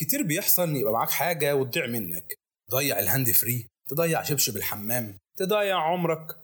[0.00, 2.38] كتير بيحصل يبقى معاك حاجة وتضيع منك.
[2.70, 6.36] تضيع ال hand free تضيع شبشب الحمام تضيع عمرك.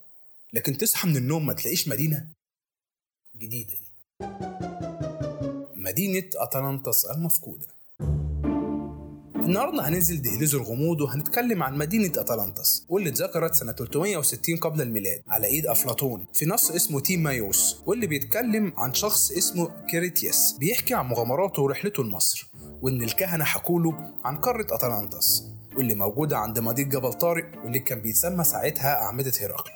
[0.52, 2.26] لكن تصحى من النوم ما تلاقيش مدينة
[3.36, 4.26] جديدة دي.
[5.76, 7.66] مدينة أتلانتس المفقودة.
[9.36, 15.46] النهارده هننزل دهليز الغموض وهنتكلم عن مدينة أتلانتس واللي اتذكرت سنة 360 قبل الميلاد على
[15.46, 21.62] إيد أفلاطون في نص اسمه تيمايوس واللي بيتكلم عن شخص اسمه كيريتياس بيحكي عن مغامراته
[21.62, 22.48] ورحلته لمصر.
[22.82, 25.44] وإن الكهنة حكوا له عن قارة أتلانتس
[25.76, 29.70] واللي موجودة عند مضيق جبل طارق واللي كان بيتسمى ساعتها أعمدة هرقل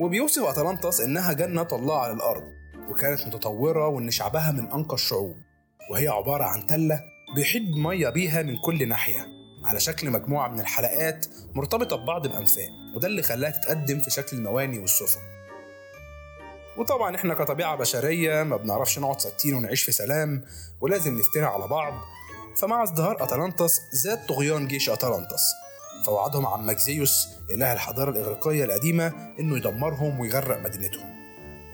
[0.00, 2.42] وبيوصف أتلانتس إنها جنة الله على الأرض
[2.90, 5.36] وكانت متطورة وإن شعبها من أنقى الشعوب.
[5.90, 7.00] وهي عبارة عن تلة
[7.36, 9.26] بيحيط مية بيها من كل ناحية
[9.64, 14.78] على شكل مجموعة من الحلقات مرتبطة ببعض بأنفاق وده اللي خلاها تتقدم في شكل المواني
[14.78, 15.20] والسفن.
[16.80, 20.42] وطبعا إحنا كطبيعة بشرية ما بنعرفش نقعد ساكتين ونعيش في سلام
[20.80, 21.92] ولازم نفتري على بعض.
[22.56, 25.42] فمع ازدهار أتلانتس زاد طغيان جيش أتلانتس.
[26.06, 31.14] فوعدهم عمك زيوس إله الحضارة الإغريقية القديمة إنه يدمرهم ويغرق مدينتهم.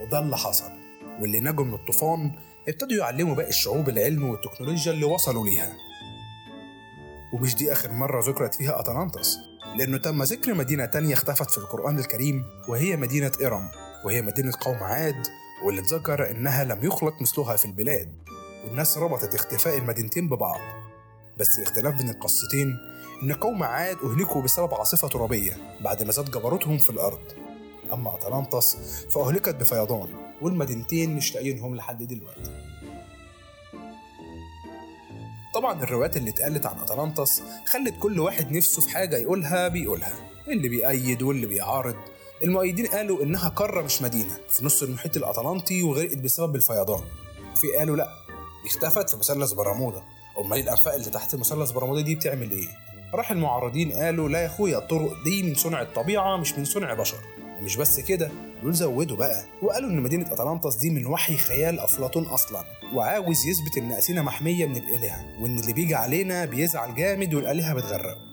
[0.01, 0.71] وده اللي حصل.
[1.21, 2.31] واللي نجوا من الطوفان
[2.67, 5.73] ابتدوا يعلموا باقي الشعوب العلم والتكنولوجيا اللي وصلوا ليها.
[7.33, 9.37] ومش دي آخر مرة ذكرت فيها أتلانتس
[9.75, 13.69] لأنه تم ذكر مدينة تانية اختفت في القرآن الكريم وهي مدينة إرم
[14.07, 15.27] وهي مدينة قوم عاد
[15.63, 18.09] واللي اتذكر إنها لم يخلق مثلها في البلاد.
[18.65, 20.59] والناس ربطت اختفاء المدينتين ببعض.
[21.37, 22.77] بس الاختلاف بين القصتين
[23.23, 27.19] إن قوم عاد أهلكوا بسبب عاصفة ترابية بعد ما زاد جبروتهم في الأرض.
[27.93, 28.77] أما أتلانتس
[29.09, 30.07] فأهلكت بفيضان
[30.41, 32.51] والمدينتين مش لاقيينهم لحد دلوقتي.
[35.53, 40.13] طبعا الروايات اللي اتقالت عن أتلانتس خلت كل واحد نفسه في حاجة يقولها بيقولها.
[40.47, 41.95] اللي بيأيد واللي بيعارض.
[42.43, 47.03] المؤيدين قالوا إنها قارة مش مدينة في نص المحيط الأطلنطي وغرقت بسبب الفيضان.
[47.53, 48.09] وفي قالوا لأ
[48.65, 50.03] اختفت في مثلث برمودا.
[50.45, 52.67] أمال الأنفاق اللي تحت مثلث برمودا دي بتعمل إيه؟
[53.13, 57.17] راح المعارضين قالوا لا يا أخويا الطرق دي من صنع الطبيعة مش من صنع بشر.
[57.59, 58.31] ومش بس كده
[58.63, 63.77] دول زودوا بقى وقالوا إن مدينة اتلانتس دي من وحي خيال أفلاطون أصلا وعاوز يثبت
[63.77, 68.26] إن اثينا محمية من الالهه وإن اللي بيجي علينا بيزعل جامد والآلهة بتغرقه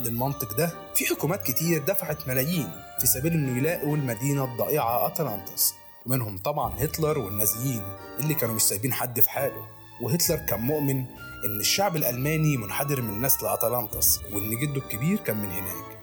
[0.00, 2.70] للمنطق ده في حكومات كتير دفعت ملايين
[3.00, 5.74] في سبيل إنه يلاقوا المدينة الضائعة أتلانتس.
[6.06, 7.82] ومنهم طبعا هتلر والنازيين
[8.20, 9.66] اللي كانوا مش سايبين حد في حاله.
[10.02, 11.04] وهتلر كان مؤمن
[11.44, 15.98] إن الشعب الألماني منحدر من نسل أتلانتس وإن جده الكبير كان من هناك.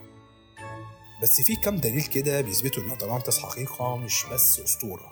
[1.21, 5.11] بس في كام دليل كده بيثبتوا إن أتلانتس حقيقة مش بس أسطورة.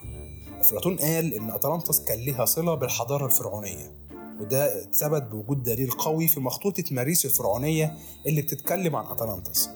[0.59, 4.02] أفلاطون قال إن أتلانتس كان ليها صلة بالحضارة الفرعونية.
[4.39, 9.69] وده اتثبت بوجود دليل قوي في مخطوطة ماريس الفرعونية اللي بتتكلم عن أتلانتس.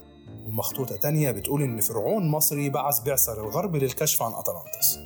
[0.47, 4.99] ومخطوطة تانية بتقول إن فرعون مصري بعث بعثة للغرب للكشف عن أتلانتس.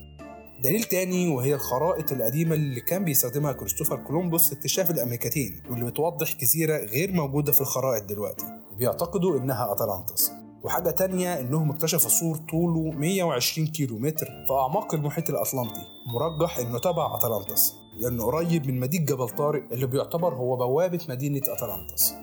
[0.63, 6.77] دليل تاني وهي الخرائط القديمة اللي كان بيستخدمها كريستوفر كولومبوس لاكتشاف الأمريكتين واللي بتوضح جزيرة
[6.77, 10.31] غير موجودة في الخرائط دلوقتي وبيعتقدوا إنها أتلانتس.
[10.63, 15.81] وحاجة تانية إنهم اكتشفوا سور طوله 120 كيلو متر في أعماق المحيط الأطلنطي
[16.13, 21.41] مرجح إنه تبع أتلانتس لأنه قريب من مضيق جبل طارق اللي بيعتبر هو بوابة مدينة
[21.47, 22.13] أتلانتس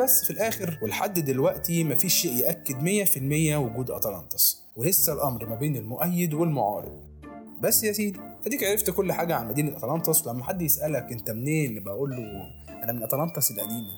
[0.00, 5.76] بس في الآخر ولحد دلوقتي مفيش شيء يأكد 100% وجود أتلانتس ولسه الأمر ما بين
[5.76, 6.92] المؤيد والمعارض.
[7.60, 11.84] بس يا سيدي أديك عرفت كل حاجة عن مدينة أتلانتس ولما حد يسألك أنت منين
[11.84, 12.24] بقول له
[12.84, 13.90] أنا من أتلانتس القديمة.